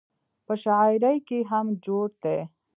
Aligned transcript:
پۀ 0.45 0.53
شاعرۍ 0.63 1.17
کښې 1.27 1.39
هم 1.49 1.65
جوت 1.83 2.11
دے- 2.23 2.37